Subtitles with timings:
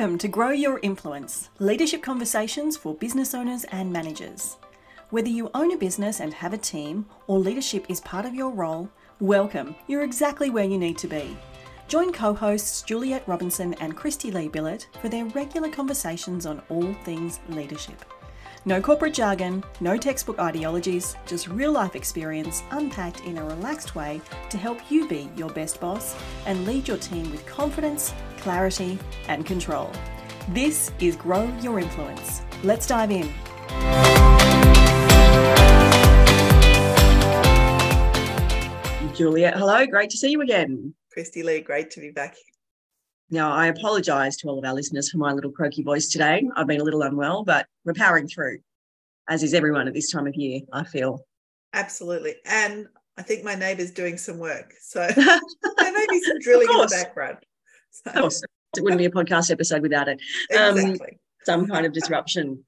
[0.00, 4.56] Welcome to Grow Your Influence leadership conversations for business owners and managers.
[5.10, 8.48] Whether you own a business and have a team, or leadership is part of your
[8.48, 8.88] role,
[9.20, 9.74] welcome.
[9.88, 11.36] You're exactly where you need to be.
[11.86, 16.94] Join co hosts Juliet Robinson and Kristy Lee Billett for their regular conversations on all
[17.04, 18.02] things leadership.
[18.66, 24.20] No corporate jargon, no textbook ideologies, just real life experience unpacked in a relaxed way
[24.50, 28.98] to help you be your best boss and lead your team with confidence, clarity,
[29.28, 29.90] and control.
[30.50, 32.42] This is Grow Your Influence.
[32.62, 33.32] Let's dive in.
[39.14, 40.94] Juliet, hello, great to see you again.
[41.16, 42.36] Kristy Lee, great to be back.
[43.30, 46.42] Now, I apologise to all of our listeners for my little croaky voice today.
[46.56, 48.58] I've been a little unwell, but we're powering through,
[49.28, 51.24] as is everyone at this time of year, I feel.
[51.72, 52.34] Absolutely.
[52.44, 54.74] And I think my neighbour's doing some work.
[54.80, 57.38] So there may be some drilling in the background.
[57.90, 58.10] So.
[58.10, 58.42] Of course,
[58.76, 60.20] it wouldn't be a podcast episode without it.
[60.58, 61.18] Um, exactly.
[61.44, 62.64] Some kind of disruption.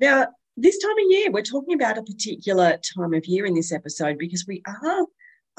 [0.00, 3.72] Now, this time of year, we're talking about a particular time of year in this
[3.72, 5.06] episode because we are,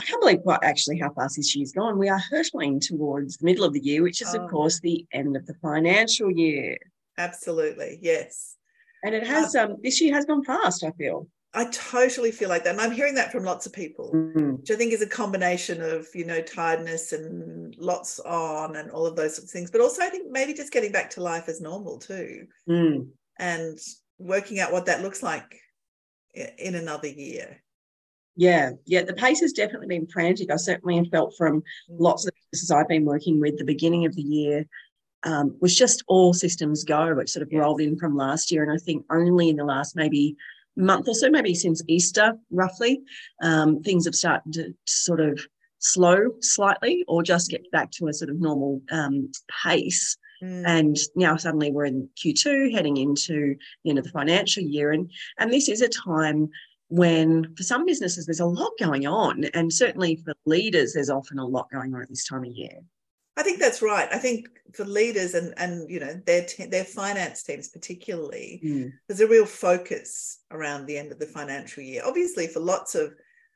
[0.02, 1.99] I can't believe quite actually how fast this year's gone.
[1.99, 4.44] We are hurtling towards the middle of the year, which is, oh.
[4.44, 6.77] of course, the end of the financial year.
[7.17, 8.55] Absolutely, yes.
[9.03, 11.27] And it has, um, um, this year has gone fast, I feel.
[11.53, 12.72] I totally feel like that.
[12.72, 14.57] And I'm hearing that from lots of people, mm.
[14.59, 19.05] which I think is a combination of, you know, tiredness and lots on and all
[19.05, 19.69] of those sorts of things.
[19.69, 22.47] But also, I think maybe just getting back to life as normal too.
[22.67, 23.09] Mm.
[23.38, 23.77] And
[24.17, 25.59] working out what that looks like
[26.33, 27.61] in another year.
[28.35, 30.51] Yeah, yeah, the pace has definitely been frantic.
[30.51, 34.15] I certainly have felt from lots of businesses I've been working with the beginning of
[34.15, 34.65] the year
[35.23, 37.19] um, was just all systems go.
[37.19, 37.59] It sort of yes.
[37.59, 38.63] rolled in from last year.
[38.63, 40.35] And I think only in the last maybe
[40.75, 43.01] month or so, maybe since Easter, roughly,
[43.43, 45.39] um, things have started to sort of
[45.79, 49.31] slow slightly or just get back to a sort of normal um,
[49.63, 50.17] pace.
[50.43, 50.63] Mm.
[50.66, 54.91] And now suddenly we're in Q2, heading into the end of the financial year.
[54.91, 56.50] And, and this is a time
[56.91, 59.46] when for some businesses there's a lot going on.
[59.53, 62.79] And certainly for leaders, there's often a lot going on at this time of year.
[63.38, 64.09] I think that's right.
[64.12, 68.91] I think for leaders and and you know their te- their finance teams particularly, mm.
[69.07, 72.01] there's a real focus around the end of the financial year.
[72.06, 73.13] Obviously, for lots of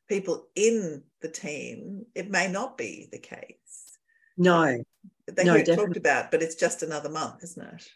[0.08, 3.98] people in the team, it may not be the case.
[4.38, 4.82] No,
[5.28, 7.88] they no, talked about, but it's just another month, isn't it?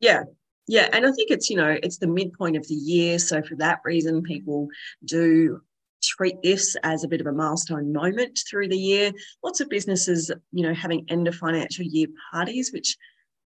[0.00, 0.24] Yeah,
[0.68, 3.56] yeah, and I think it's you know it's the midpoint of the year, so for
[3.56, 4.68] that reason, people
[5.04, 5.60] do
[6.02, 9.12] treat this as a bit of a milestone moment through the year.
[9.42, 12.96] Lots of businesses, you know, having end of financial year parties, which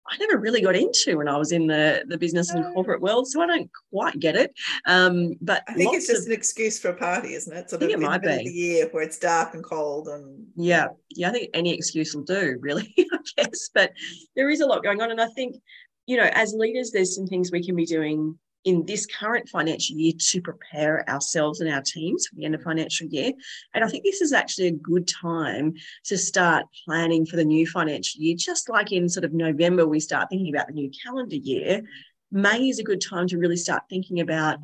[0.08, 3.28] I never really got into when I was in the, the business and corporate world,
[3.28, 4.54] so I don't quite get it.
[4.86, 7.70] Um, but I think it's just of, an excuse for a party, isn't it?
[7.72, 8.38] Sort I think of it might be.
[8.38, 11.30] the year where it's dark and cold and yeah, yeah.
[11.30, 12.94] I think any excuse will do, really.
[12.98, 13.94] I guess, but
[14.36, 15.56] there is a lot going on, and I think
[16.06, 19.96] you know, as leaders, there's some things we can be doing in this current financial
[19.96, 23.32] year to prepare ourselves and our teams for the end of financial year.
[23.74, 27.68] And I think this is actually a good time to start planning for the new
[27.68, 31.36] financial year, just like in sort of November, we start thinking about the new calendar
[31.36, 31.84] year.
[32.32, 34.58] May is a good time to really start thinking about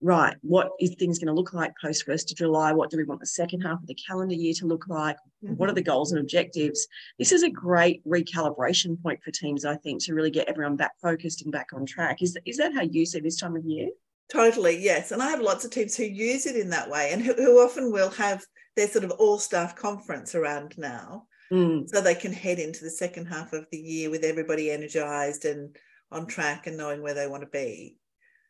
[0.00, 2.72] right, what is things going to look like post 1st of July?
[2.72, 5.16] What do we want the second half of the calendar year to look like?
[5.44, 5.54] Mm-hmm.
[5.54, 6.86] What are the goals and objectives?
[7.18, 10.92] This is a great recalibration point for teams, I think, to really get everyone back
[11.00, 12.22] focused and back on track.
[12.22, 13.88] Is, is that how you see this time of year?
[14.30, 15.12] Totally, yes.
[15.12, 17.58] And I have lots of teams who use it in that way and who, who
[17.58, 21.26] often will have their sort of all staff conference around now.
[21.50, 21.88] Mm.
[21.88, 25.76] So they can head into the second half of the year with everybody energized and
[26.10, 27.96] on track and knowing where they want to be.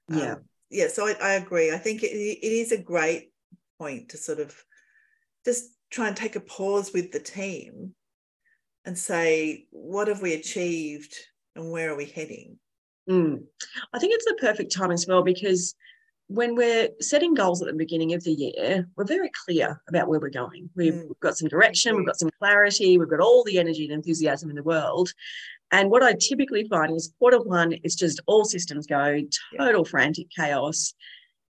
[0.08, 0.32] Yeah.
[0.32, 1.72] Um, yeah, so I, I agree.
[1.72, 3.32] I think it, it is a great
[3.78, 4.54] point to sort of
[5.44, 7.94] just try and take a pause with the team
[8.84, 11.14] and say, what have we achieved
[11.54, 12.58] and where are we heading?
[13.08, 13.44] Mm.
[13.92, 15.74] I think it's the perfect time as well because
[16.28, 20.18] when we're setting goals at the beginning of the year, we're very clear about where
[20.18, 20.68] we're going.
[20.74, 21.08] We've, mm.
[21.08, 24.50] we've got some direction, we've got some clarity, we've got all the energy and enthusiasm
[24.50, 25.12] in the world.
[25.72, 29.20] And what I typically find is quarter one is just all systems go,
[29.58, 29.90] total yeah.
[29.90, 30.94] frantic chaos.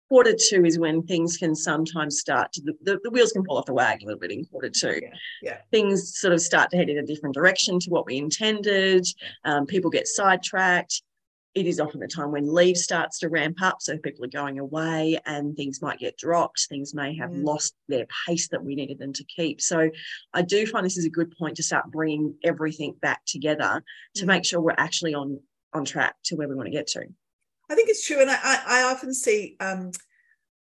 [0.10, 3.68] Quarter two is when things can sometimes start to, the, the, wheels can fall off
[3.68, 5.00] the wagon a little bit in quarter two.
[5.00, 5.10] Yeah.
[5.44, 5.58] yeah.
[5.70, 9.06] Things sort of start to head in a different direction to what we intended.
[9.46, 11.04] Um, people get sidetracked
[11.56, 13.78] it is often the time when leave starts to ramp up.
[13.82, 16.68] So people are going away and things might get dropped.
[16.70, 17.44] Things may have mm.
[17.44, 19.60] lost their pace that we needed them to keep.
[19.60, 19.90] So
[20.34, 23.84] I do find this is a good point to start bringing everything back together
[24.16, 24.28] to mm.
[24.28, 25.40] make sure we're actually on
[25.74, 27.02] on track to where we want to get to.
[27.70, 29.56] I think it's true, and I, I often see.
[29.60, 29.92] Um,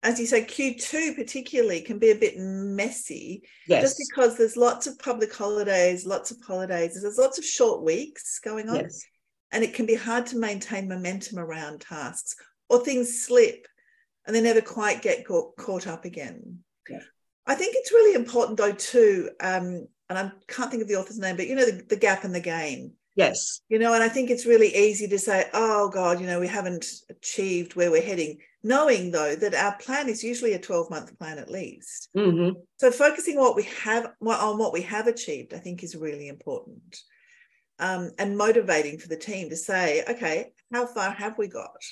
[0.04, 3.82] as you say, Q2 particularly can be a bit messy yes.
[3.82, 8.40] just because there's lots of public holidays, lots of holidays, there's lots of short weeks
[8.40, 8.76] going on.
[8.76, 9.04] Yes
[9.52, 12.36] and it can be hard to maintain momentum around tasks
[12.70, 13.68] or things slip
[14.26, 16.60] and they never quite get caught, up again.
[16.90, 17.00] Yeah.
[17.46, 21.20] I think it's really important though too, um, and I can't think of the author's
[21.20, 22.94] name, but you know the, the gap and the gain.
[23.16, 23.62] Yes.
[23.68, 26.48] You know, and I think it's really easy to say, oh God, you know, we
[26.48, 31.18] haven't achieved where we're heading, knowing though that our plan is usually a 12 month
[31.18, 32.10] plan at least.
[32.16, 32.60] Mm-hmm.
[32.78, 36.28] So focusing on what we have on what we have achieved, I think is really
[36.28, 36.96] important.
[37.80, 41.84] Um, and motivating for the team to say, okay, how far have we got?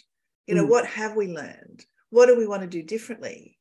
[0.48, 0.70] You know, mm.
[0.70, 1.86] what have we learned?
[2.10, 3.60] What do we want to do differently?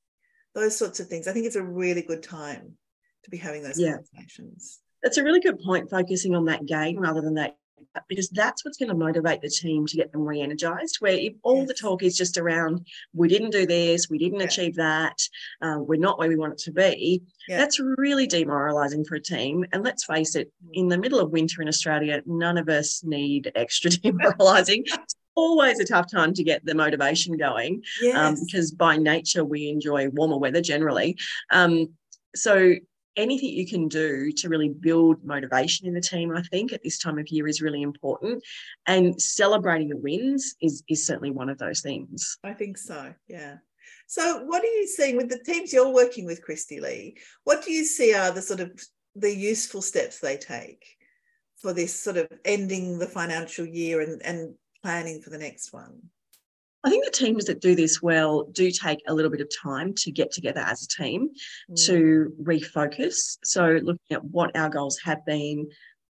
[0.55, 1.29] Those sorts of things.
[1.29, 2.79] I think it's a really good time
[3.25, 3.97] to be having those yeah.
[3.97, 4.81] conversations.
[5.03, 7.57] That's a really good point, focusing on that gain rather than that
[8.09, 11.59] because that's what's going to motivate the team to get them re-energized where if all
[11.59, 11.69] yes.
[11.69, 14.47] the talk is just around we didn't do this we didn't yeah.
[14.47, 15.17] achieve that
[15.63, 17.57] uh, we're not where we want it to be yeah.
[17.57, 20.71] that's really demoralizing for a team and let's face it mm.
[20.73, 25.81] in the middle of winter in australia none of us need extra demoralizing it's always
[25.81, 28.17] a tough time to get the motivation going um, yes.
[28.17, 31.17] um, because by nature we enjoy warmer weather generally
[31.51, 31.89] um,
[32.35, 32.75] so
[33.17, 36.99] anything you can do to really build motivation in the team, I think, at this
[36.99, 38.43] time of year is really important.
[38.87, 42.39] And celebrating the wins is, is certainly one of those things.
[42.45, 43.57] I think so, yeah.
[44.07, 47.17] So, what are you seeing with the teams you're working with, Kristy-Lee?
[47.45, 48.83] What do you see are the sort of
[49.15, 50.85] the useful steps they take
[51.57, 56.03] for this sort of ending the financial year and, and planning for the next one?
[56.85, 59.95] I think the teams that do this well do take a little bit of time
[59.95, 61.31] to get together as a team
[61.71, 61.87] mm.
[61.87, 63.39] to refocus.
[63.43, 65.69] So, looking at what our goals have been,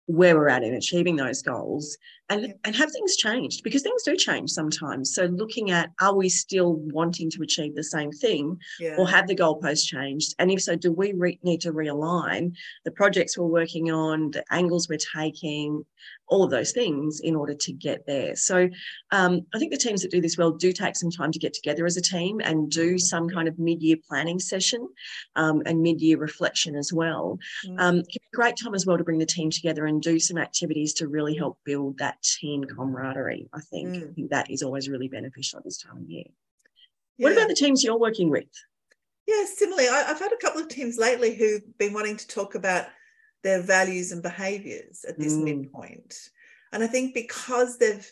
[0.08, 1.98] where we're at in achieving those goals
[2.33, 5.13] and, and have things changed because things do change sometimes.
[5.13, 8.95] So looking at are we still wanting to achieve the same thing yeah.
[8.97, 10.35] or have the goalposts changed?
[10.39, 14.44] And if so, do we re- need to realign the projects we're working on, the
[14.51, 15.85] angles we're taking,
[16.27, 18.35] all of those things in order to get there.
[18.35, 18.69] So
[19.12, 21.53] um, I think the teams that do this well do take some time to get
[21.53, 24.88] together as a team and do some kind of mid-year planning session
[25.35, 27.38] um, and mid-year reflection as well.
[27.68, 27.80] Mm.
[27.80, 30.01] Um, it can be a great time as well to bring the team together and
[30.01, 33.50] do some activities to really help build that team camaraderie.
[33.54, 34.10] I think, mm.
[34.10, 36.25] I think that is always really beneficial at this time of year.
[37.18, 37.25] Yeah.
[37.25, 38.46] What about the teams you're working with?
[39.28, 42.56] Yeah, similarly, I, I've had a couple of teams lately who've been wanting to talk
[42.56, 42.88] about
[43.44, 45.44] their values and behaviors at this mm.
[45.44, 46.16] midpoint.
[46.72, 48.10] And I think because they've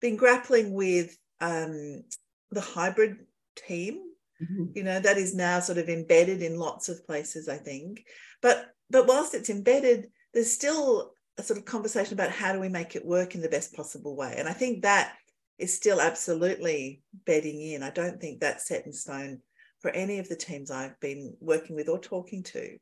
[0.00, 2.04] been grappling with um,
[2.50, 3.16] the hybrid
[3.56, 4.00] team,
[4.40, 4.66] mm-hmm.
[4.74, 8.04] you know, that is now sort of embedded in lots of places, I think.
[8.40, 12.68] But but whilst it's embedded, there's still a sort of conversation about how do we
[12.68, 14.34] make it work in the best possible way.
[14.38, 15.14] And I think that
[15.58, 17.82] is still absolutely bedding in.
[17.82, 19.40] I don't think that's set in stone
[19.80, 22.78] for any of the teams I've been working with or talking to.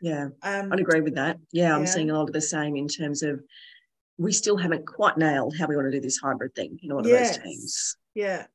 [0.00, 1.38] Yeah, um, I'd agree with that.
[1.52, 3.42] Yeah, I'm seeing a lot of the same in terms of
[4.18, 7.00] we still haven't quite nailed how we want to do this hybrid thing in all
[7.00, 7.36] of yes.
[7.36, 7.96] those teams.
[8.14, 8.46] Yeah.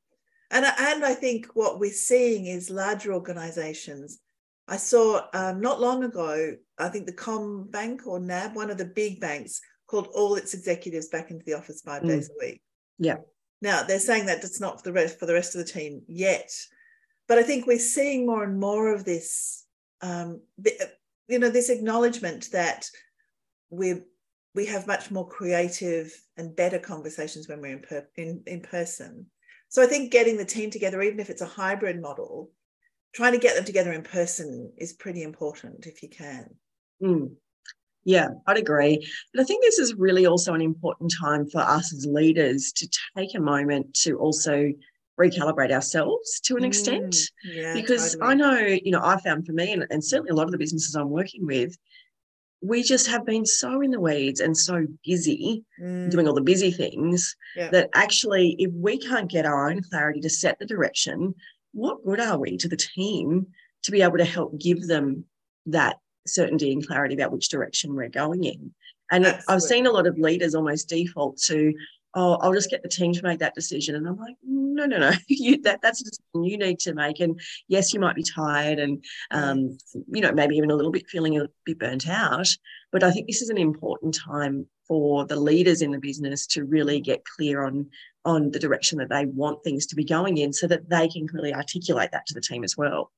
[0.50, 4.20] And, and I think what we're seeing is larger organizations.
[4.68, 8.84] I saw um, not long ago, I think the CommBank or NAB, one of the
[8.84, 12.08] big banks, called all its executives back into the office five mm.
[12.08, 12.62] days a week.
[12.98, 13.16] Yeah.
[13.60, 16.02] Now they're saying that it's not for the rest for the rest of the team
[16.08, 16.50] yet,
[17.28, 19.64] but I think we're seeing more and more of this
[20.00, 20.40] um,
[21.28, 22.86] you know this acknowledgement that
[23.70, 24.02] we
[24.54, 29.26] we have much more creative and better conversations when we're in, per, in in person
[29.68, 32.50] so i think getting the team together even if it's a hybrid model
[33.14, 36.48] trying to get them together in person is pretty important if you can
[37.02, 37.30] mm.
[38.04, 39.06] Yeah, I'd agree.
[39.32, 42.88] But I think this is really also an important time for us as leaders to
[43.16, 44.72] take a moment to also
[45.20, 47.14] recalibrate ourselves to an extent.
[47.14, 48.30] Mm, yeah, because totally.
[48.30, 50.58] I know, you know, I found for me, and, and certainly a lot of the
[50.58, 51.76] businesses I'm working with,
[52.60, 56.10] we just have been so in the weeds and so busy mm.
[56.10, 57.70] doing all the busy things yeah.
[57.70, 61.34] that actually, if we can't get our own clarity to set the direction,
[61.72, 63.48] what good are we to the team
[63.84, 65.24] to be able to help give them
[65.66, 68.72] that certainty and clarity about which direction we're going in?
[69.10, 69.54] And Absolutely.
[69.54, 71.74] I've seen a lot of leaders almost default to,
[72.14, 73.94] oh, I'll just get the team to make that decision.
[73.94, 77.20] And I'm like, no, no, no, you, that, that's a decision you need to make.
[77.20, 79.78] And yes, you might be tired and, um,
[80.08, 82.48] you know, maybe even a little bit feeling a bit burnt out.
[82.90, 86.64] But I think this is an important time for the leaders in the business to
[86.64, 87.88] really get clear on
[88.24, 91.26] on the direction that they want things to be going in so that they can
[91.26, 93.10] clearly articulate that to the team as well.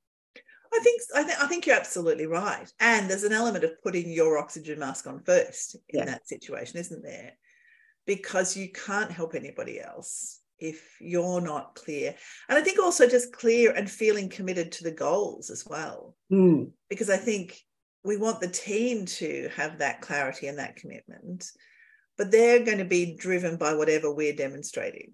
[0.73, 2.73] I think I, th- I think you're absolutely right.
[2.81, 6.05] And there's an element of putting your oxygen mask on first in yeah.
[6.07, 7.33] that situation, isn't there?
[8.07, 12.15] Because you can't help anybody else if you're not clear.
[12.49, 16.17] And I think also just clear and feeling committed to the goals as well.
[16.33, 16.71] Mm.
[16.89, 17.61] Because I think
[18.05, 21.51] we want the team to have that clarity and that commitment.
[22.17, 25.13] but they're going to be driven by whatever we're demonstrating.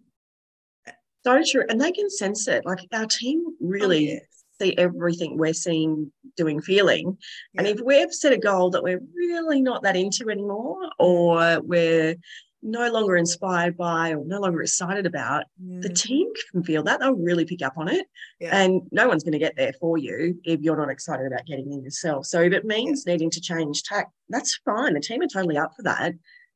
[1.25, 1.65] So true.
[1.69, 2.65] And they can sense it.
[2.65, 4.45] Like our team really oh, yes.
[4.61, 7.19] see everything we're seeing, doing, feeling.
[7.53, 7.61] Yeah.
[7.61, 12.17] And if we've set a goal that we're really not that into anymore, or we're
[12.63, 15.81] no longer inspired by or no longer excited about, mm.
[15.81, 17.01] the team can feel that.
[17.01, 18.07] They'll really pick up on it.
[18.39, 18.57] Yeah.
[18.57, 21.73] And no one's going to get there for you if you're not excited about getting
[21.73, 22.27] in yourself.
[22.27, 23.15] So if it means yeah.
[23.15, 24.95] needing to change tack, that's fine.
[24.95, 26.13] The team are totally up for that.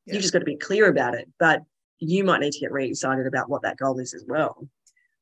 [0.07, 0.15] Yeah.
[0.15, 1.29] You've just got to be clear about it.
[1.39, 1.63] But
[1.99, 4.69] you might need to get really excited about what that goal is as well.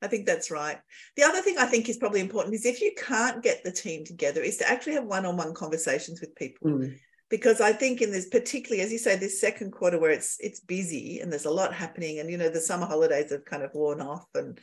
[0.01, 0.81] I think that's right.
[1.17, 4.05] The other thing I think is probably important is if you can't get the team
[4.05, 6.71] together, is to actually have one-on-one conversations with people.
[6.71, 6.99] Mm
[7.33, 10.61] because I think in this particularly as you say this second quarter where it's it's
[10.61, 13.75] busy and there's a lot happening and you know the summer holidays have kind of
[13.75, 14.61] worn off and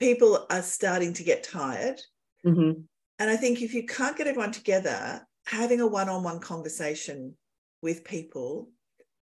[0.00, 2.00] people are starting to get tired
[2.44, 2.80] mm-hmm.
[3.18, 7.34] and I think if you can't get everyone together having a one-on-one conversation
[7.82, 8.70] with people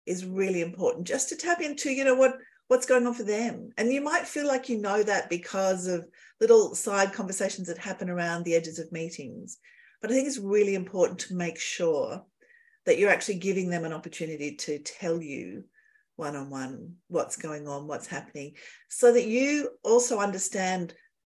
[0.06, 2.38] is really important just to tap into you know what
[2.68, 6.08] what's going on for them and you might feel like you know that because of
[6.40, 9.58] little side conversations that happen around the edges of meetings
[10.00, 12.24] but I think it's really important to make sure
[12.86, 15.64] that you're actually giving them an opportunity to tell you
[16.16, 18.54] one on one what's going on, what's happening,
[18.90, 20.94] so that you also understand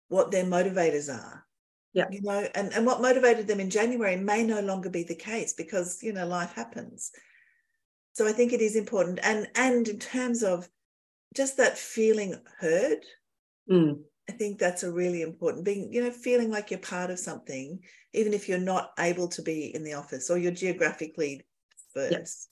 [0.09, 1.45] what their motivators are.
[1.93, 2.07] Yeah.
[2.11, 5.55] You know, and, and what motivated them in January may no longer be the case
[5.55, 7.11] because, you know, life happens.
[8.13, 9.19] So I think it is important.
[9.23, 10.69] And and in terms of
[11.35, 12.99] just that feeling heard,
[13.71, 13.99] mm.
[14.29, 17.81] I think that's a really important being, you know, feeling like you're part of something,
[18.17, 21.47] even if you're not able to be in the office or you're geographically
[21.95, 22.49] first.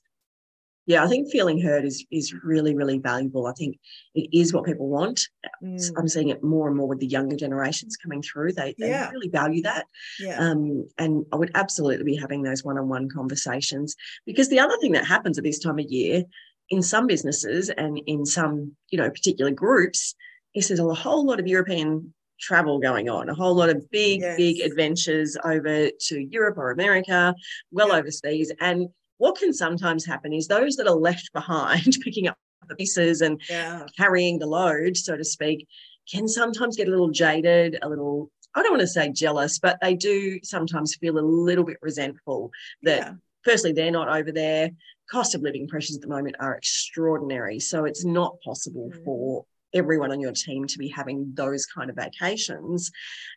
[0.87, 3.47] Yeah, I think feeling heard is is really, really valuable.
[3.47, 3.79] I think
[4.15, 5.19] it is what people want.
[5.63, 5.91] Mm.
[5.97, 8.53] I'm seeing it more and more with the younger generations coming through.
[8.53, 9.09] They, they yeah.
[9.09, 9.87] really value that.
[10.21, 10.39] Yeah.
[10.39, 15.07] Um, and I would absolutely be having those one-on-one conversations because the other thing that
[15.07, 16.25] happens at this time of year
[16.69, 20.15] in some businesses and in some, you know, particular groups
[20.55, 22.13] is there's a whole lot of European
[22.45, 24.37] travel going on, a whole lot of big, yes.
[24.37, 27.35] big adventures over to Europe or America,
[27.71, 27.95] well yeah.
[27.95, 28.53] overseas.
[28.61, 32.37] And what can sometimes happen is those that are left behind, picking up
[32.69, 33.87] the pieces and yeah.
[33.97, 35.67] carrying the load, so to speak,
[36.11, 39.79] can sometimes get a little jaded, a little, I don't want to say jealous, but
[39.81, 42.51] they do sometimes feel a little bit resentful
[42.83, 42.99] that.
[42.99, 43.13] Yeah.
[43.43, 44.71] Firstly, they're not over there.
[45.11, 47.61] Cost of living pressures at the moment are extraordinary.
[47.61, 49.05] So it's not possible mm.
[49.05, 52.91] for everyone on your team to be having those kind of vacations.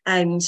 [0.05, 0.41] And,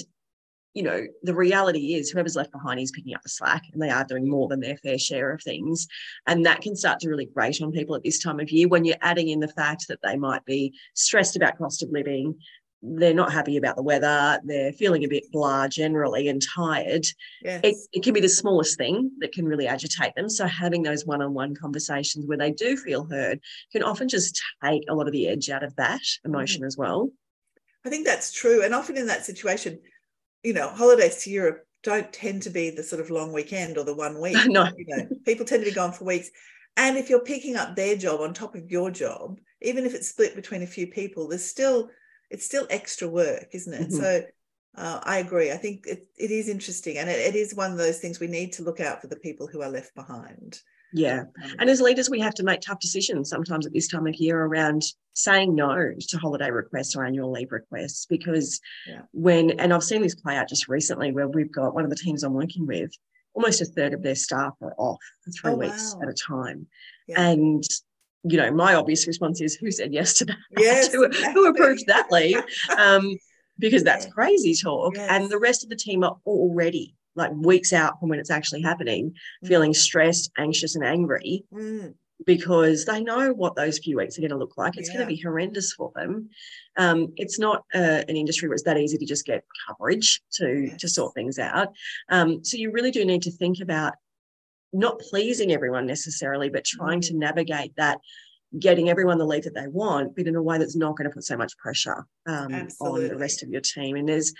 [0.73, 3.89] you know, the reality is whoever's left behind is picking up the slack and they
[3.89, 5.87] are doing more than their fair share of things.
[6.27, 8.85] And that can start to really grate on people at this time of year when
[8.85, 12.35] you're adding in the fact that they might be stressed about cost of living,
[12.81, 17.05] they're not happy about the weather, they're feeling a bit blah generally and tired.
[17.43, 17.61] Yes.
[17.63, 20.29] It, it can be the smallest thing that can really agitate them.
[20.29, 23.39] So, having those one on one conversations where they do feel heard
[23.71, 26.67] can often just take a lot of the edge out of that emotion mm-hmm.
[26.67, 27.09] as well.
[27.85, 28.63] I think that's true.
[28.63, 29.79] And often in that situation,
[30.43, 33.83] you know, holidays to Europe don't tend to be the sort of long weekend or
[33.83, 34.37] the one week.
[34.45, 34.69] no.
[34.77, 36.29] You know, people tend to be gone for weeks.
[36.77, 40.07] And if you're picking up their job on top of your job, even if it's
[40.07, 41.89] split between a few people, there's still
[42.29, 43.89] it's still extra work, isn't it?
[43.89, 44.01] Mm-hmm.
[44.01, 44.23] So
[44.75, 45.51] uh, I agree.
[45.51, 48.27] I think it, it is interesting, and it, it is one of those things we
[48.27, 50.59] need to look out for the people who are left behind.
[50.93, 51.25] Yeah.
[51.43, 54.15] Um, and as leaders, we have to make tough decisions sometimes at this time of
[54.15, 54.83] year around
[55.13, 58.05] saying no to holiday requests or annual leave requests.
[58.05, 59.01] Because yeah.
[59.11, 61.95] when, and I've seen this play out just recently where we've got one of the
[61.95, 62.91] teams I'm working with,
[63.33, 66.03] almost a third of their staff are off for three oh, weeks wow.
[66.03, 66.67] at a time.
[67.07, 67.21] Yeah.
[67.21, 67.63] And
[68.23, 70.37] you know, my obvious response is who said yes to that?
[70.57, 71.33] Yes, who, exactly.
[71.33, 72.41] who, approved that leave?
[72.77, 73.15] Um,
[73.57, 74.11] because that's yeah.
[74.11, 74.95] crazy talk.
[74.95, 75.09] Yes.
[75.11, 78.61] And the rest of the team are already like weeks out from when it's actually
[78.61, 79.47] happening, mm.
[79.47, 81.93] feeling stressed, anxious, and angry mm.
[82.25, 84.77] because they know what those few weeks are going to look like.
[84.77, 84.95] It's yeah.
[84.95, 86.29] going to be horrendous for them.
[86.77, 90.67] Um, it's not uh, an industry where it's that easy to just get coverage to
[90.67, 90.79] yes.
[90.79, 91.69] to sort things out.
[92.09, 93.93] Um, so you really do need to think about
[94.73, 97.17] not pleasing everyone necessarily, but trying to mm.
[97.17, 97.99] navigate that,
[98.57, 101.13] getting everyone the lead that they want, but in a way that's not going to
[101.13, 103.95] put so much pressure um, on the rest of your team.
[103.95, 104.33] And there's,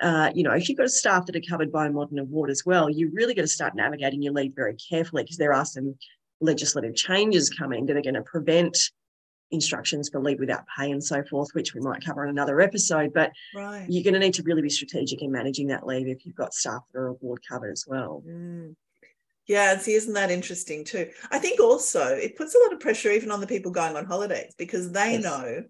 [0.00, 2.50] uh, you know, if you've got a staff that are covered by a modern award
[2.50, 5.64] as well, you really got to start navigating your lead very carefully because there are
[5.64, 5.94] some
[6.40, 8.76] legislative changes coming that are going to prevent
[9.50, 13.12] instructions for leave without pay and so forth, which we might cover in another episode.
[13.12, 13.84] But right.
[13.88, 16.54] you're going to need to really be strategic in managing that leave if you've got
[16.54, 18.22] staff that are award covered as well.
[18.26, 18.74] Mm.
[19.50, 21.10] Yeah, and see, isn't that interesting too?
[21.32, 24.04] I think also it puts a lot of pressure even on the people going on
[24.04, 25.24] holidays because they yes.
[25.24, 25.64] know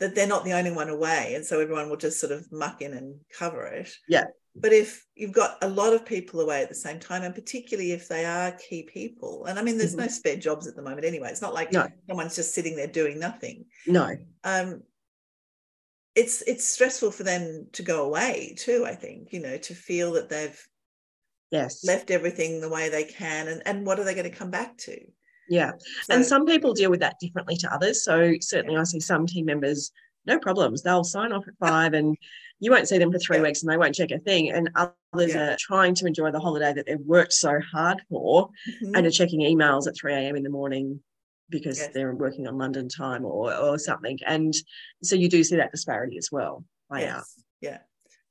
[0.00, 1.34] that they're not the only one away.
[1.36, 3.88] And so everyone will just sort of muck in and cover it.
[4.08, 4.24] Yeah.
[4.56, 7.92] But if you've got a lot of people away at the same time, and particularly
[7.92, 10.06] if they are key people, and I mean, there's mm-hmm.
[10.06, 11.28] no spare jobs at the moment anyway.
[11.30, 11.86] It's not like no.
[12.08, 13.66] someone's just sitting there doing nothing.
[13.86, 14.16] No.
[14.42, 14.82] Um,
[16.16, 18.84] it's it's stressful for them to go away too.
[18.84, 20.60] I think you know to feel that they've
[21.50, 24.50] yes left everything the way they can, and and what are they going to come
[24.50, 24.98] back to?
[25.48, 28.04] Yeah, so, and some people deal with that differently to others.
[28.04, 28.76] So certainly.
[28.76, 29.90] I see some team members
[30.26, 30.82] no problems.
[30.82, 32.16] They'll sign off at five and
[32.58, 33.42] you won't see them for three yeah.
[33.42, 34.50] weeks and they won't check a thing.
[34.50, 35.52] And others yeah.
[35.52, 38.94] are trying to enjoy the holiday that they've worked so hard for mm-hmm.
[38.94, 40.36] and are checking emails at 3 a.m.
[40.36, 41.00] in the morning
[41.48, 41.90] because yes.
[41.92, 44.18] they're working on London time or, or something.
[44.26, 44.54] And
[45.02, 47.16] so you do see that disparity as well play yes.
[47.16, 47.24] out.
[47.60, 47.78] Yeah.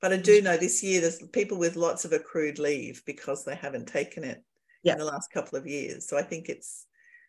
[0.02, 3.56] But I do know this year there's people with lots of accrued leave because they
[3.56, 4.44] haven't taken it
[4.84, 4.94] yeah.
[4.94, 6.08] in the last couple of years.
[6.08, 6.86] So I think it's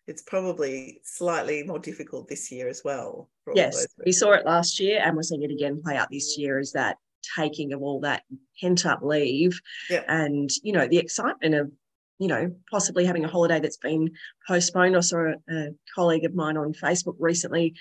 [0.06, 3.28] it's probably slightly more difficult this year as well.
[3.54, 6.58] Yes, we saw it last year and we're seeing it again play out this year
[6.58, 6.96] is that
[7.36, 8.22] taking of all that
[8.60, 9.60] pent up leave
[10.08, 11.70] and, you know, the excitement of,
[12.18, 14.10] you know, possibly having a holiday that's been
[14.48, 14.96] postponed.
[14.96, 17.74] I saw a, a colleague of mine on Facebook recently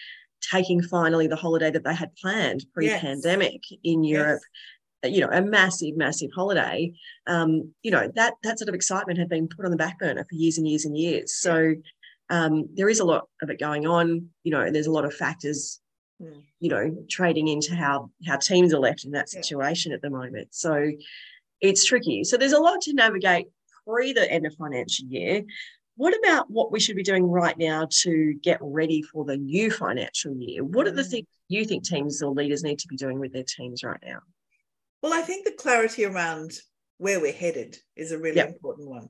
[0.51, 3.79] taking finally the holiday that they had planned pre-pandemic yes.
[3.83, 4.49] in Europe yes.
[5.03, 6.91] You know a massive massive holiday
[7.27, 10.25] um you know that that sort of excitement had been put on the back burner
[10.29, 11.73] for years and years and years so
[12.29, 14.29] um, there is a lot of it going on.
[14.43, 15.79] You know, there's a lot of factors,
[16.21, 16.41] mm.
[16.59, 19.95] you know, trading into how how teams are left in that situation yeah.
[19.95, 20.49] at the moment.
[20.51, 20.91] So
[21.61, 22.23] it's tricky.
[22.23, 23.47] So there's a lot to navigate
[23.85, 25.43] pre the end of financial year.
[25.95, 29.69] What about what we should be doing right now to get ready for the new
[29.69, 30.63] financial year?
[30.63, 31.09] What are the hmm.
[31.09, 34.19] things you think teams or leaders need to be doing with their teams right now?
[35.01, 36.53] Well, I think the clarity around
[36.97, 38.49] where we're headed is a really yep.
[38.49, 39.09] important one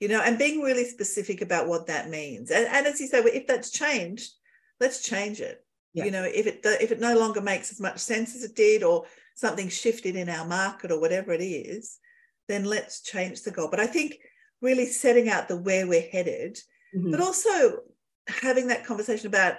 [0.00, 2.50] you know, and being really specific about what that means.
[2.50, 4.32] And, and as you say, if that's changed,
[4.80, 5.64] let's change it.
[5.94, 6.04] Yeah.
[6.04, 8.82] You know, if it if it no longer makes as much sense as it did,
[8.82, 11.98] or something shifted in our market, or whatever it is,
[12.46, 13.68] then let's change the goal.
[13.70, 14.18] But I think
[14.60, 16.58] really setting out the where we're headed,
[16.94, 17.10] mm-hmm.
[17.10, 17.80] but also
[18.28, 19.54] having that conversation about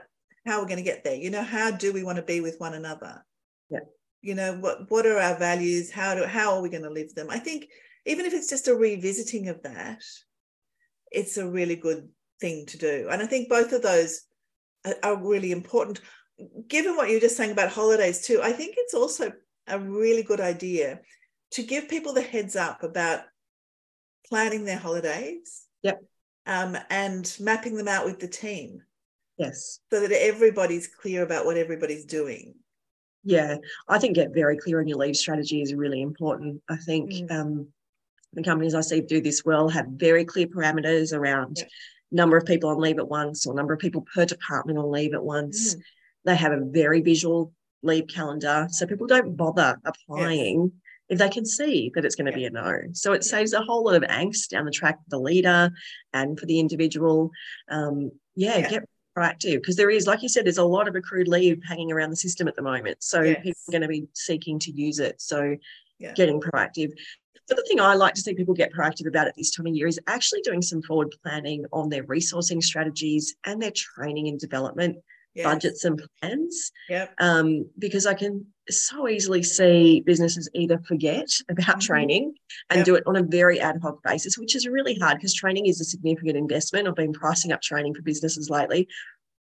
[0.46, 1.16] how we're going to get there.
[1.16, 3.26] You know, how do we want to be with one another?
[4.22, 5.92] You know, what what are our values?
[5.92, 7.28] How do how are we going to live them?
[7.30, 7.68] I think
[8.06, 10.04] even if it's just a revisiting of that,
[11.12, 12.10] it's a really good
[12.42, 13.08] thing to do.
[13.10, 14.22] And I think both of those
[15.04, 16.02] are really important.
[16.68, 19.32] Given what you're just saying about holidays, too, I think it's also
[19.68, 21.02] a really good idea
[21.52, 23.22] to give people the heads up about
[24.28, 25.66] planning their holidays.
[25.84, 26.02] Yep.
[26.46, 28.82] Um, and mapping them out with the team.
[29.38, 29.80] Yes.
[29.92, 32.56] So that everybody's clear about what everybody's doing.
[33.24, 36.62] Yeah, I think get very clear on your leave strategy is really important.
[36.70, 37.32] I think mm.
[37.32, 37.68] um,
[38.34, 41.66] the companies I see do this well have very clear parameters around yeah.
[42.12, 45.14] number of people on leave at once or number of people per department on leave
[45.14, 45.76] at once.
[45.76, 45.82] Mm.
[46.26, 47.54] They have a very visual
[47.84, 48.68] leave calendar.
[48.72, 50.72] So people don't bother applying yes.
[51.10, 52.50] if they can see that it's going to yeah.
[52.50, 52.80] be a no.
[52.94, 55.72] So it saves a whole lot of angst down the track for the leader
[56.14, 57.32] and for the individual.
[57.70, 60.96] Um, yeah, yeah, get proactive because there is, like you said, there's a lot of
[60.96, 63.04] accrued leave hanging around the system at the moment.
[63.04, 63.42] So yes.
[63.44, 65.22] people are going to be seeking to use it.
[65.22, 65.58] So
[66.16, 66.92] getting proactive.
[67.48, 69.74] The other thing I like to see people get proactive about at this time of
[69.74, 74.40] year is actually doing some forward planning on their resourcing strategies and their training and
[74.40, 74.98] development
[75.34, 75.46] yes.
[75.46, 76.72] budgets and plans.
[76.90, 77.14] Yep.
[77.20, 81.80] Um, because I can so easily see businesses either forget about mm-hmm.
[81.80, 82.34] training
[82.70, 82.86] and yep.
[82.86, 85.82] do it on a very ad hoc basis, which is really hard because training is
[85.82, 86.88] a significant investment.
[86.88, 88.88] I've been pricing up training for businesses lately.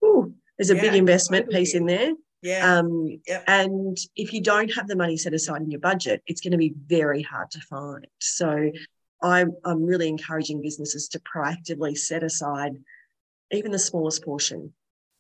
[0.05, 1.63] Ooh, there's a yeah, big investment totally.
[1.63, 2.13] piece in there.
[2.43, 2.79] Yeah.
[2.79, 3.45] Um, yep.
[3.47, 6.59] And if you don't have the money set aside in your budget, it's going to
[6.59, 8.07] be very hard to find.
[8.19, 8.71] So
[9.23, 12.73] I'm, I'm really encouraging businesses to proactively set aside
[13.53, 14.73] even the smallest portion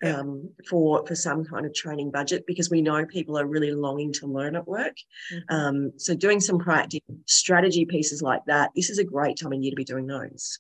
[0.05, 4.13] um, for for some kind of training budget because we know people are really longing
[4.15, 4.97] to learn at work.
[5.33, 5.55] Mm-hmm.
[5.55, 9.61] Um, so doing some proactive strategy pieces like that, this is a great time of
[9.61, 10.59] year to be doing those.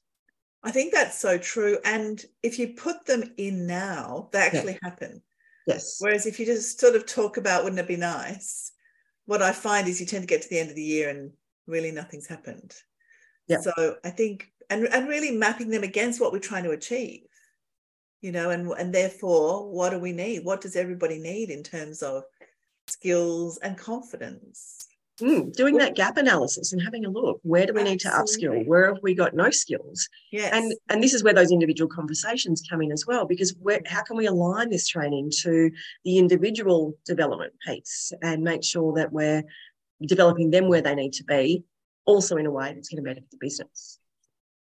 [0.62, 1.78] I think that's so true.
[1.84, 4.90] And if you put them in now, they actually yeah.
[4.90, 5.22] happen.
[5.66, 5.96] Yes.
[6.00, 8.72] Whereas if you just sort of talk about wouldn't it be nice,
[9.26, 11.32] what I find is you tend to get to the end of the year and
[11.66, 12.74] really nothing's happened.
[13.46, 13.60] Yeah.
[13.60, 17.22] So I think and and really mapping them against what we're trying to achieve.
[18.20, 20.44] You know, and and therefore, what do we need?
[20.44, 22.24] What does everybody need in terms of
[22.86, 24.86] skills and confidence?
[25.20, 28.66] Mm, doing that gap analysis and having a look where do we need to upskill
[28.66, 30.50] where have we got no skills yes.
[30.54, 34.02] and and this is where those individual conversations come in as well because where, how
[34.02, 35.70] can we align this training to
[36.06, 39.42] the individual development piece and make sure that we're
[40.06, 41.64] developing them where they need to be
[42.06, 43.99] also in a way that's going to benefit the business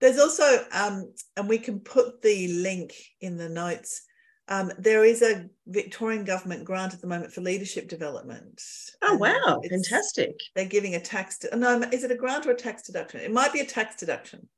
[0.00, 4.02] there's also um, and we can put the link in the notes
[4.48, 8.62] Um, there is a Victorian government grant at the moment for leadership development.
[9.02, 10.38] Oh wow, fantastic!
[10.54, 11.44] They're giving a tax.
[11.52, 13.20] no, is it a grant or a tax deduction?
[13.20, 14.48] It might be a tax deduction,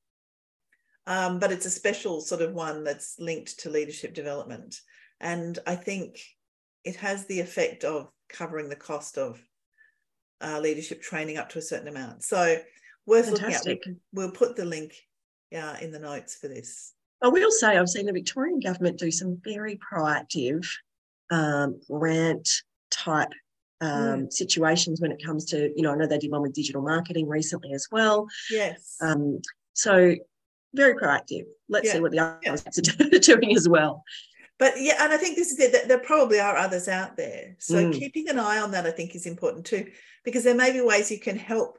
[1.07, 4.79] um, but it's a special sort of one that's linked to leadership development.
[5.21, 6.21] And I think
[6.85, 9.43] it has the effect of covering the cost of
[10.43, 12.25] uh, leadership training up to a certain amount.
[12.25, 12.61] So
[13.07, 13.63] worth looking at.
[13.65, 13.83] We Fantastic.
[14.13, 14.93] We'll put the link
[15.57, 16.95] uh, in the notes for this.
[17.23, 20.67] I will say I've seen the Victorian government do some very proactive
[21.31, 22.49] um, grant
[22.91, 23.29] type
[23.81, 26.83] um, situations when it comes to, you know, I know they did one with digital
[26.83, 28.27] marketing recently as well.
[28.51, 28.97] Yes.
[29.01, 29.41] Um,
[29.73, 30.15] so
[30.75, 31.45] very proactive.
[31.69, 31.93] Let's Yeah.
[31.95, 32.53] see what the other Yeah.
[33.17, 34.05] are doing as well.
[34.59, 35.87] but yeah, and I think this is it.
[35.89, 37.55] There probably are others out there.
[37.59, 37.93] So Mm.
[37.99, 39.91] keeping an eye on that, I think, is important too,
[40.25, 41.79] because there may be ways you can help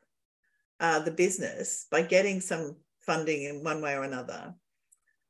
[0.80, 2.78] uh, the business by getting some
[3.10, 4.54] funding in one way or another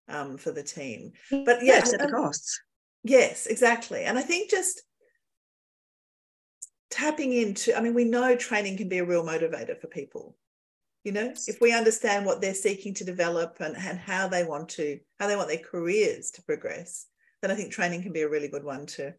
[0.09, 1.13] um, for the team.
[1.31, 2.59] But yeah, offset the um, costs.
[3.05, 4.03] Yes, exactly.
[4.03, 4.81] And I think just
[6.89, 10.35] tapping into, I mean, we know training can be a real motivator for people.
[11.05, 14.67] You know, if we understand what they're seeking to develop and, and how they want
[14.69, 17.05] to, how they want their careers to progress,
[17.41, 19.13] then I think training can be a really good one to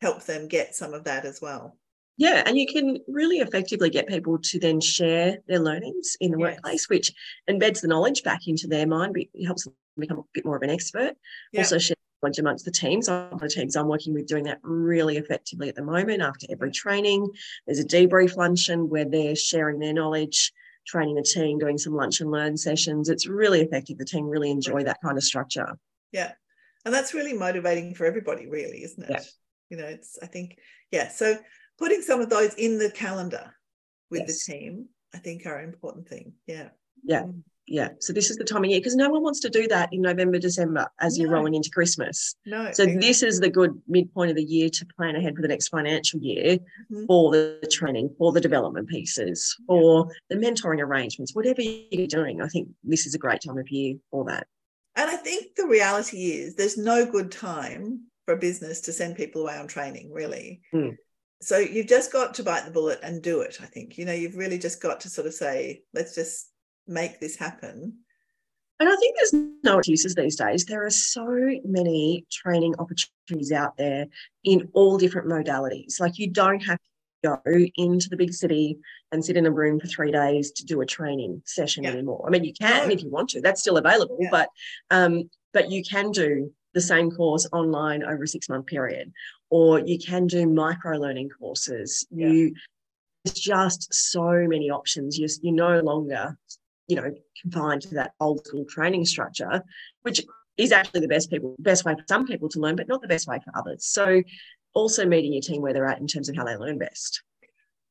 [0.00, 1.76] help them get some of that as well.
[2.18, 6.38] Yeah, and you can really effectively get people to then share their learnings in the
[6.38, 6.54] Yes.
[6.54, 7.12] workplace, which
[7.48, 10.62] embeds the knowledge back into their mind, it helps them become a bit more of
[10.62, 11.16] an expert.
[11.52, 11.60] Yeah.
[11.60, 13.08] Also share knowledge amongst the teams.
[13.08, 16.22] Of the teams I'm working with doing that really effectively at the moment.
[16.22, 17.28] After every training,
[17.66, 20.52] there's a debrief luncheon where they're sharing their knowledge,
[20.86, 23.08] training the team, doing some lunch and learn sessions.
[23.08, 23.98] It's really effective.
[23.98, 25.78] The team really enjoy that kind of structure.
[26.12, 26.32] Yeah.
[26.84, 29.10] And that's really motivating for everybody, really, isn't it?
[29.10, 29.22] Yeah.
[29.70, 30.58] You know, it's, I think,
[30.90, 31.08] yeah.
[31.08, 31.38] So
[31.82, 33.52] putting some of those in the calendar
[34.08, 34.44] with Yes.
[34.46, 36.34] the team, I think are an important thing.
[36.46, 36.68] Yeah.
[37.02, 37.22] Yeah.
[37.22, 37.42] Mm.
[37.66, 37.88] Yeah.
[37.98, 40.00] So this is the time of year because no one wants to do that in
[40.00, 42.36] November, December as you're rolling into Christmas.
[42.46, 42.70] No.
[42.72, 45.68] So this is the good midpoint of the year to plan ahead for the next
[45.68, 46.58] financial year
[46.90, 47.06] Mhm.
[47.08, 52.40] for the training, for the development pieces, for the mentoring arrangements, whatever you're doing.
[52.40, 54.46] I think this is a great time of year for that.
[54.94, 59.16] And I think the reality is there's no good time for a business to send
[59.16, 60.62] people away on training, really.
[60.74, 60.96] Mm.
[61.42, 63.98] So you've just got to bite the bullet and do it, I think.
[63.98, 66.50] You know, you've really just got to sort of say, let's just
[66.86, 67.94] make this happen.
[68.78, 70.64] And I think there's no excuses these days.
[70.64, 71.26] There are so
[71.64, 74.06] many training opportunities out there
[74.44, 76.00] in all different modalities.
[76.00, 78.78] Like you don't have to go into the big city
[79.10, 81.90] and sit in a room for three days to do a training session Yeah.
[81.90, 82.24] anymore.
[82.26, 83.40] I mean, you can if you want to.
[83.40, 84.30] That's still available, Yeah.
[84.30, 84.48] but
[84.90, 89.12] um, but you can do the same course online over a six month period,
[89.52, 92.06] or you can do micro learning courses.
[92.10, 92.28] Yeah.
[92.28, 92.54] You
[93.24, 95.16] there's just so many options.
[95.16, 96.36] You're, you're no longer
[96.88, 99.62] you know, confined to that old school training structure,
[100.02, 100.20] which
[100.56, 103.08] is actually the best people, best way for some people to learn, but not the
[103.08, 103.86] best way for others.
[103.86, 104.22] So
[104.74, 107.22] also meeting your team where they're at in terms of how they learn best.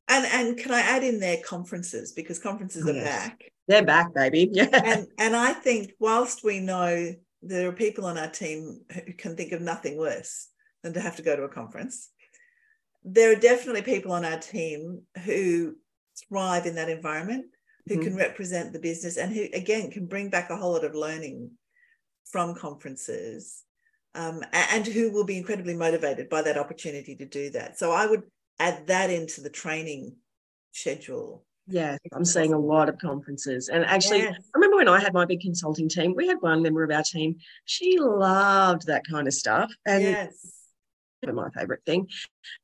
[0.08, 3.06] And and can I add in there conferences because conferences are Yes.
[3.06, 3.52] back.
[3.68, 4.50] They're back, baby.
[4.52, 4.68] Yeah.
[4.74, 9.36] And and I think whilst we know there are people on our team who can
[9.36, 10.50] think of nothing worse
[10.84, 12.10] than to have to go to a conference,
[13.04, 15.76] there are definitely people on our team who
[16.28, 17.46] thrive in that environment,
[17.88, 18.04] who Mhm.
[18.04, 21.58] can represent the business and who again can bring back a whole lot of learning
[22.26, 23.64] from conferences.
[24.14, 27.80] Um, and who will be incredibly motivated by that opportunity to do that.
[27.80, 30.18] So I would add that into the training
[30.74, 31.46] schedule.
[31.66, 33.70] Yeah, I'm seeing a lot of conferences.
[33.70, 34.36] And actually, Yes.
[34.54, 37.04] I remember when I had my big consulting team, we had one member of our
[37.04, 39.72] team, she loved that kind of stuff.
[39.86, 40.61] And yes.
[41.32, 42.08] My favorite thing.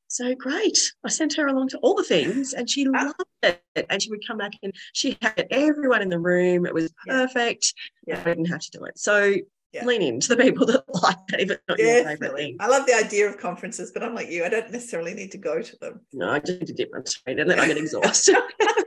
[0.08, 0.92] So great.
[1.04, 3.12] I sent her along to all the things and she Ah.
[3.42, 3.86] loved it.
[3.88, 6.66] And she would come back and she had everyone in the room.
[6.66, 7.74] It was perfect.
[8.06, 8.20] Yeah.
[8.20, 8.98] I didn't have to do it.
[8.98, 9.34] So
[9.72, 9.84] Yeah.
[9.84, 12.42] lean into the people that like it, if it's not your favorite Definitely.
[12.42, 12.56] thing.
[12.60, 15.38] I love the idea of conferences, but I'm like you, I don't necessarily need to
[15.38, 16.00] go to them.
[16.12, 18.36] No, I just need to dip my toe and then I get exhausted.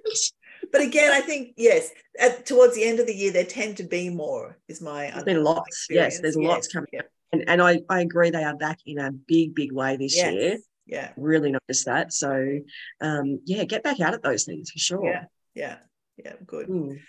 [0.71, 3.83] But again, I think, yes, at, towards the end of the year, there tend to
[3.83, 5.87] be more, is my There's been lots.
[5.89, 7.01] Yes, there's lots coming Yeah.
[7.31, 10.33] And, and I, I agree they are back in a big, big way this Yes.
[10.33, 10.57] year.
[10.85, 11.11] Yeah.
[11.15, 12.11] Really noticed that.
[12.11, 12.59] So
[13.01, 15.05] um, yeah, get back out at those things for sure.
[15.05, 15.25] Yeah.
[15.53, 15.77] Yeah.
[16.17, 16.33] Yeah.
[16.45, 16.67] Good.
[16.67, 16.99] Mm.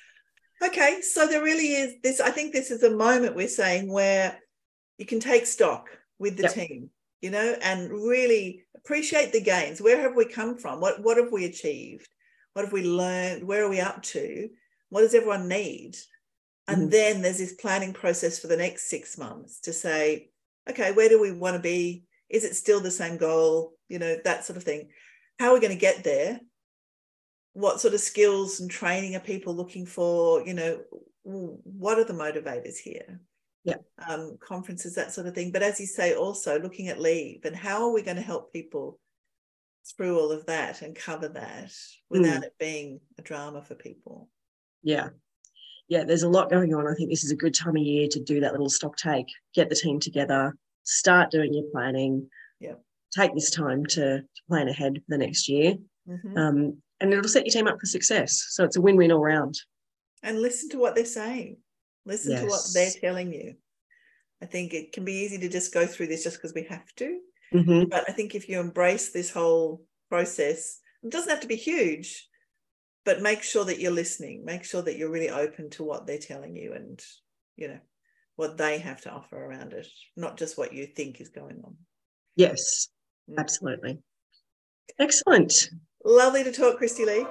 [0.63, 1.01] Okay.
[1.03, 4.39] So there really is this, I think this is a moment we're saying where
[4.99, 6.53] you can take stock with the Yep.
[6.53, 9.81] team, you know, and really appreciate the gains.
[9.81, 10.81] Where have we come from?
[10.81, 12.09] What what have we achieved?
[12.53, 13.43] What have we learned?
[13.45, 14.49] Where are we up to?
[14.91, 15.97] What does everyone need?
[16.69, 16.91] And Mhm.
[16.91, 20.31] then there's this planning process for the next six months to say,
[20.69, 22.05] okay, where do we want to be?
[22.29, 23.77] Is it still the same goal?
[23.89, 24.93] You know, that sort of thing.
[25.39, 26.41] How are we going to get there?
[27.53, 30.47] What sort of skills and training are people looking for?
[30.47, 30.85] You know,
[31.25, 33.21] what are the motivators here?
[33.65, 33.77] yeah.
[34.09, 35.53] um, conferences, that sort of thing.
[35.53, 38.53] But as you say, also looking at leave and how are we going to help
[38.53, 38.99] people
[39.97, 41.73] through all of that and cover that
[42.09, 42.45] without mm.
[42.45, 44.29] it being a drama for people.
[44.83, 45.11] Yeah.
[45.89, 46.87] Yeah, there's a lot going on.
[46.87, 49.27] I think this is a good time of year to do that little stock take,
[49.55, 52.29] get the team together, start doing your planning.
[52.61, 52.75] Yeah.
[53.15, 55.75] Take this time to, to plan ahead for the next year.
[56.09, 56.37] Mm-hmm.
[56.37, 58.47] Um, and it'll set your team up for success.
[58.51, 59.61] So it's a win win all round.
[60.23, 61.59] And listen to what they're saying,
[62.07, 62.41] listen yes.
[62.41, 63.55] to what they're telling you.
[64.41, 66.93] I think it can be easy to just go through this just because we have
[66.97, 67.19] to.
[67.53, 67.91] Mm-hmm.
[67.91, 72.29] But I think if you embrace this whole process, it doesn't have to be huge,
[73.05, 76.19] but make sure that you're listening, make sure that you're really open to what they're
[76.19, 77.03] telling you and,
[77.57, 77.79] you know,
[78.37, 79.87] what they have to offer around it,
[80.17, 81.77] not just what you think is going on.
[82.37, 82.89] Yes,
[83.31, 83.39] mm.
[83.39, 83.99] absolutely.
[84.99, 85.71] Excellent.
[86.05, 87.27] Lovely to talk, Kristy Lee.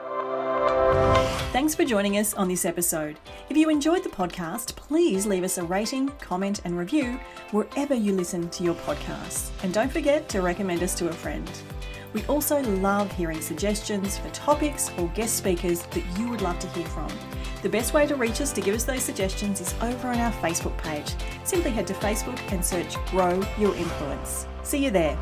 [1.52, 3.20] Thanks for joining us on this episode.
[3.50, 7.20] If you enjoyed the podcast, please leave us a rating, comment, and review
[7.52, 9.52] wherever you listen to your podcasts.
[9.64, 11.50] And don't forget to recommend us to a friend.
[12.14, 16.68] We also love hearing suggestions for topics or guest speakers that you would love to
[16.70, 17.08] hear from.
[17.62, 20.32] The best way to reach us to give us those suggestions is over on our
[20.34, 21.14] Facebook page.
[21.44, 24.48] Simply head to Facebook and search Grow Your Influence.
[24.64, 25.18] See you there.